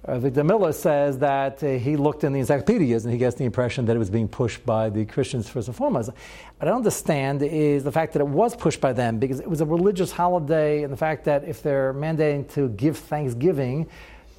[0.06, 3.44] Uh, Avigdor Miller says that uh, he looked in the encyclopedias and he gets the
[3.44, 6.08] impression that it was being pushed by the Christians first and foremost.
[6.08, 6.16] What
[6.62, 9.60] I don't understand is the fact that it was pushed by them because it was
[9.60, 13.88] a religious holiday, and the fact that if they're mandating to give thanksgiving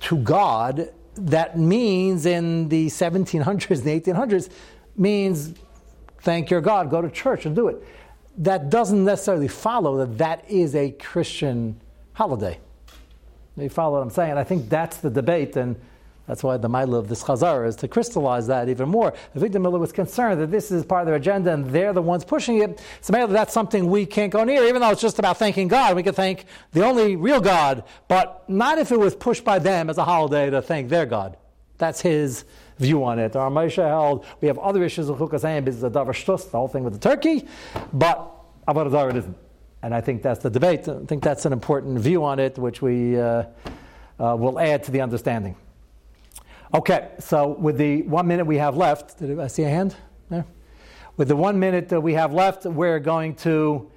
[0.02, 4.50] to God, that means in the 1700s, the 1800s,
[4.96, 5.54] means
[6.20, 7.84] thank your God, go to church and do it.
[8.38, 11.80] That doesn't necessarily follow that that is a Christian
[12.14, 12.60] holiday.
[13.58, 14.38] You follow what I'm saying?
[14.38, 15.76] I think that's the debate, and
[16.28, 19.14] that's why the mila of this chazar is to crystallize that even more.
[19.36, 22.24] Avigdor Miller was concerned that this is part of their agenda, and they're the ones
[22.24, 22.80] pushing it.
[23.02, 25.96] So maybe that's something we can't go near, even though it's just about thanking God.
[25.96, 29.90] We could thank the only real God, but not if it was pushed by them
[29.90, 31.38] as a holiday to thank their God.
[31.78, 32.46] That's his
[32.78, 33.36] view on it.
[33.36, 36.68] Our Moshe held we have other issues of Chukasayim, is the davar shtus, the whole
[36.68, 37.48] thing with the turkey,
[37.92, 38.32] but
[38.68, 39.38] Avodah it isn't.
[39.84, 40.88] And I think that's the debate.
[40.88, 43.46] I think that's an important view on it, which we uh,
[44.20, 45.56] uh, will add to the understanding.
[46.74, 49.94] Okay, so with the one minute we have left, did I see a hand
[50.30, 50.46] there?
[51.18, 53.92] With the one minute that we have left, we're going to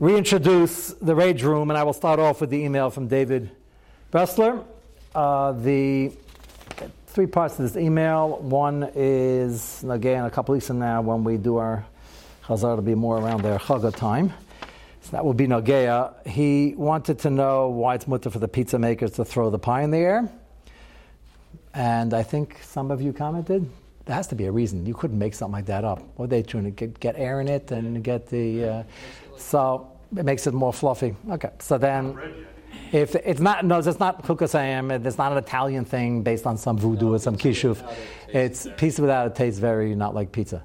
[0.00, 3.52] reintroduce the rage room, and I will start off with the email from David
[4.12, 4.64] Bressler.
[5.14, 6.10] Uh, the
[7.06, 8.38] three parts of this email.
[8.38, 11.86] One is again a couple weeks from now when we do our
[12.44, 14.32] chazar to be more around their chaga time.
[15.02, 16.26] So that would be Nogea.
[16.26, 19.82] He wanted to know why it's mutter for the pizza makers to throw the pie
[19.82, 20.28] in the air.
[21.74, 23.68] And I think some of you commented,
[24.06, 24.86] there has to be a reason.
[24.86, 26.02] You couldn't make something like that up.
[26.16, 28.64] What are they trying to get, get air in it and get the.
[28.64, 28.82] Uh,
[29.36, 31.14] so it makes it more fluffy.
[31.30, 32.18] Okay, so then.
[32.92, 36.76] If it's not, no, it's not kukasayim, it's not an Italian thing based on some
[36.76, 37.82] voodoo or some kishuf.
[38.28, 40.62] It's pizza without a taste, very not like pizza.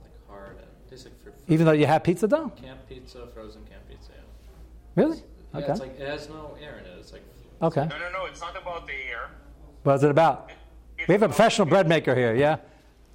[0.00, 0.56] Like hard
[0.90, 1.34] like fruit.
[1.48, 2.50] Even though you have pizza dough?
[2.62, 4.10] Camp pizza, frozen camp pizza.
[4.14, 5.04] Yeah.
[5.04, 5.16] Really?
[5.54, 5.72] Yeah, Okay.
[5.72, 6.96] it's like it has no air in it.
[6.98, 7.22] It's like
[7.62, 7.86] Okay.
[7.88, 8.26] No, no, no.
[8.26, 9.30] It's not about the air.
[9.84, 10.50] What's it about?
[10.98, 12.56] It's We have a professional bread maker here, yeah?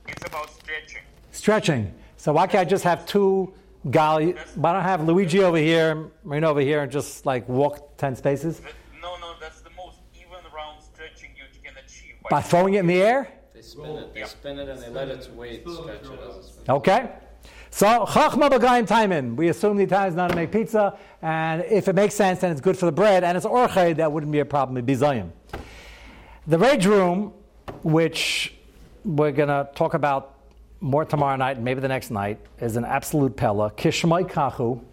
[0.08, 1.02] It's about stretching.
[1.32, 1.94] Stretching.
[2.18, 3.52] So why can't I just have two
[3.88, 4.38] gali?
[4.56, 8.16] Why don't I have Luigi over here, Marino over here, and just like walk 10
[8.16, 8.60] spaces?
[8.60, 12.14] But no, no, that's the most even round stretching you can achieve.
[12.30, 13.34] By throwing it in the air?
[13.56, 16.44] They spin it, they spin it, and they let its weight stretch it as it
[16.44, 16.70] spins.
[16.70, 17.10] Okay.
[17.72, 19.36] So, Chachma B'Gaim Taimin.
[19.36, 22.52] We assume the Italians know how to make pizza, and if it makes sense then
[22.52, 24.78] it's good for the bread and it's orche, that wouldn't be a problem.
[24.78, 25.32] It'd be Zayim.
[26.50, 27.34] The rage room,
[27.84, 28.56] which
[29.06, 30.34] we're going to talk about
[30.80, 33.70] more tomorrow night and maybe the next night, is an absolute pella.
[33.70, 34.84] Kishmai Kachu.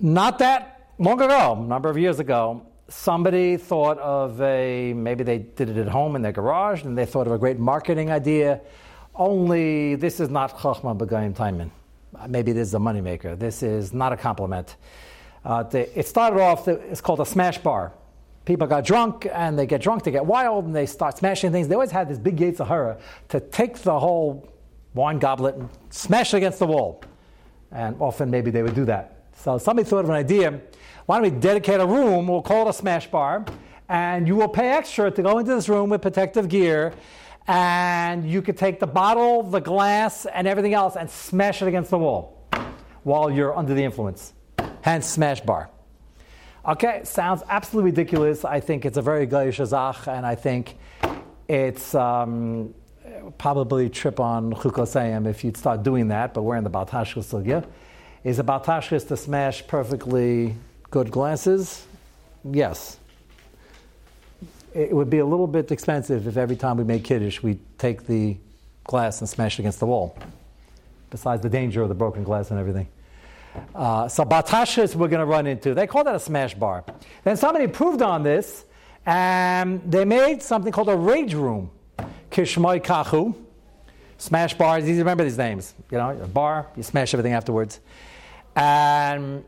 [0.00, 5.40] Not that long ago, a number of years ago, somebody thought of a, maybe they
[5.40, 8.62] did it at home in their garage, and they thought of a great marketing idea.
[9.14, 11.68] Only this is not Chachma B'Gayim Taimin.
[12.30, 13.38] Maybe this is a moneymaker.
[13.38, 14.76] This is not a compliment.
[15.44, 17.92] Uh, it started off, it's called a smash bar.
[18.46, 21.66] People got drunk and they get drunk, they get wild, and they start smashing things.
[21.66, 22.96] They always had this big Sahara
[23.28, 24.48] to take the whole
[24.94, 27.02] wine goblet and smash it against the wall.
[27.72, 29.24] And often maybe they would do that.
[29.32, 30.60] So somebody thought of an idea.
[31.06, 33.44] Why don't we dedicate a room, we'll call it a smash bar,
[33.88, 36.94] and you will pay extra to go into this room with protective gear
[37.48, 41.90] and you could take the bottle, the glass, and everything else and smash it against
[41.90, 42.48] the wall
[43.02, 44.34] while you're under the influence.
[44.82, 45.70] Hence, smash bar.
[46.66, 48.44] Okay, sounds absolutely ridiculous.
[48.44, 50.76] I think it's a very goyish azach, and I think
[51.48, 52.74] it's um,
[53.38, 57.64] probably trip on chukosayim if you'd start doing that, but we're in the Baltashkis sugya.
[58.24, 60.56] Is a Baltashkis to smash perfectly
[60.90, 61.86] good glasses?
[62.44, 62.98] Yes
[64.76, 68.06] it would be a little bit expensive if every time we make kiddush we take
[68.06, 68.36] the
[68.84, 70.18] glass and smash it against the wall.
[71.08, 72.86] Besides the danger of the broken glass and everything.
[73.74, 75.74] Uh, so we're going to run into.
[75.74, 76.84] They call that a smash bar.
[77.24, 78.64] Then somebody improved on this,
[79.04, 81.70] and they made something called a rage room.
[82.30, 83.34] Kishmoy kachu.
[84.18, 84.84] Smash bars.
[84.84, 85.74] Easy to remember these names.
[85.90, 86.66] You know, a bar.
[86.76, 87.80] You smash everything afterwards.
[88.54, 89.44] And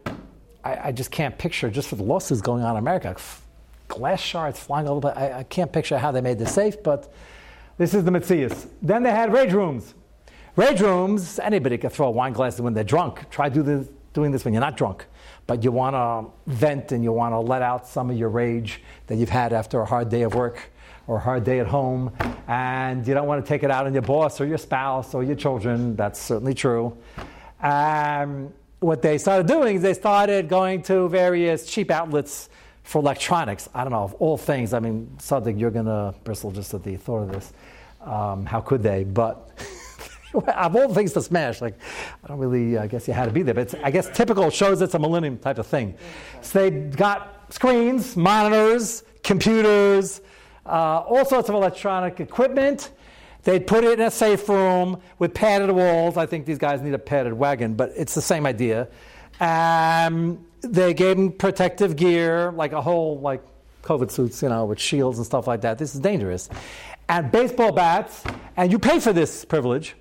[0.62, 3.16] I, I just can't picture just for the losses going on in America
[3.88, 5.12] glass shards flying all over.
[5.16, 7.12] I, I can't picture how they made this safe, but
[7.78, 8.68] this is the metzius.
[8.80, 9.94] Then they had rage rooms.
[10.56, 13.30] Rage rooms, anybody can throw a wine glass when they're drunk.
[13.30, 15.06] Try to do this, doing this when you're not drunk.
[15.46, 18.82] But you want to vent and you want to let out some of your rage
[19.06, 20.58] that you've had after a hard day of work
[21.06, 22.12] or a hard day at home.
[22.48, 25.22] And you don't want to take it out on your boss or your spouse or
[25.22, 25.96] your children.
[25.96, 26.96] That's certainly true.
[27.62, 32.48] Um, what they started doing is they started going to various cheap outlets
[32.82, 36.50] for electronics, I don't know, of all things, I mean, something you're going to bristle
[36.50, 37.52] just at the thought of this.
[38.00, 39.04] Um, how could they?
[39.04, 39.50] But
[40.34, 41.74] of all things to smash, like,
[42.24, 43.54] I don't really, I guess you had to be there.
[43.54, 45.96] But I guess typical shows it's a millennium type of thing.
[46.42, 50.20] So they got screens, monitors, computers,
[50.66, 52.92] uh, all sorts of electronic equipment.
[53.44, 56.16] They'd put it in a safe room with padded walls.
[56.16, 58.88] I think these guys need a padded wagon, but it's the same idea.
[59.40, 63.42] Um, they gave him protective gear, like a whole like
[63.82, 65.78] COVID suits, you know, with shields and stuff like that.
[65.78, 66.48] This is dangerous.
[67.08, 68.24] And baseball bats,
[68.56, 69.94] and you pay for this privilege.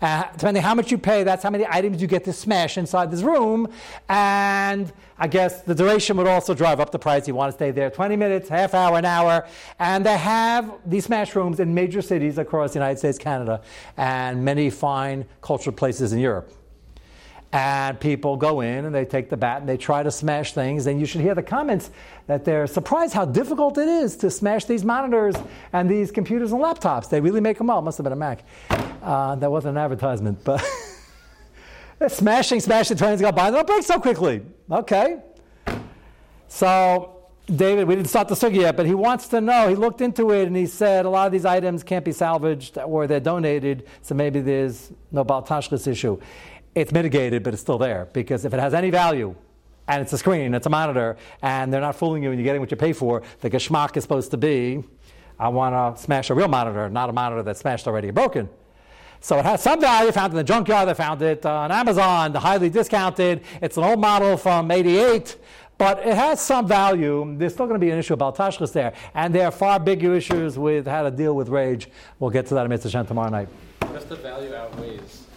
[0.00, 3.10] Uh, depending how much you pay, that's how many items you get to smash inside
[3.10, 3.68] this room.
[4.08, 7.26] And I guess the duration would also drive up the price.
[7.26, 9.46] You want to stay there 20 minutes, half hour, an hour.
[9.78, 13.60] And they have these smash rooms in major cities across the United States, Canada,
[13.96, 16.52] and many fine cultural places in Europe
[17.52, 20.86] and people go in and they take the bat and they try to smash things.
[20.86, 21.90] And you should hear the comments
[22.26, 25.34] that they're surprised how difficult it is to smash these monitors
[25.72, 27.08] and these computers and laptops.
[27.08, 28.44] They really make them up must have been a mac.
[29.02, 30.62] Uh, that wasn't an advertisement but
[31.98, 34.42] they're smashing smashing trying to go by they don't break so quickly.
[34.70, 35.18] Okay.
[36.48, 37.14] So
[37.46, 39.68] David, we didn't start the sugya yet, but he wants to know.
[39.68, 42.76] He looked into it and he said a lot of these items can't be salvaged
[42.76, 46.20] or they're donated, so maybe there's no Baltashkis issue
[46.80, 48.08] it's mitigated, but it's still there.
[48.12, 49.34] Because if it has any value,
[49.88, 52.60] and it's a screen, it's a monitor, and they're not fooling you and you're getting
[52.60, 54.84] what you pay for, the geschmack is supposed to be,
[55.38, 58.48] I want to smash a real monitor, not a monitor that's smashed already and broken.
[59.20, 60.12] So it has some value.
[60.12, 60.88] Found in the junkyard.
[60.88, 63.42] They found it on Amazon, highly discounted.
[63.60, 65.36] It's an old model from '88,
[65.76, 67.34] but it has some value.
[67.36, 70.14] There's still going to be an issue about tashkis there, and there are far bigger
[70.14, 71.88] issues with how to deal with rage.
[72.20, 72.84] We'll get to that in Mr.
[72.84, 73.48] Mitzvah tomorrow night.
[73.80, 75.27] What's the value outweighs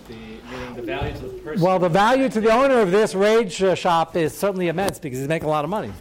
[0.76, 1.63] the value to the person?
[1.63, 5.19] Well, the value to the owner of this rage uh, shop is certainly immense because
[5.19, 5.91] he's making a lot of money.